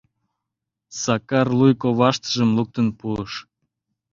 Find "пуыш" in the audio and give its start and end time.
2.99-3.31